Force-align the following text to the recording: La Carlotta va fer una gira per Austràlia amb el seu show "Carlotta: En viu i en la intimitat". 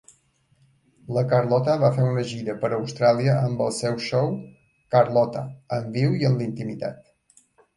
La 1.17 1.23
Carlotta 1.33 1.75
va 1.83 1.91
fer 1.97 2.05
una 2.13 2.23
gira 2.31 2.55
per 2.63 2.71
Austràlia 2.79 3.35
amb 3.49 3.63
el 3.67 3.71
seu 3.83 4.01
show 4.09 4.33
"Carlotta: 4.97 5.45
En 5.79 5.89
viu 5.99 6.21
i 6.23 6.27
en 6.33 6.41
la 6.41 6.49
intimitat". 6.51 7.09